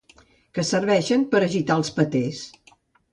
[0.57, 2.41] Que serveixen per agitar els patès.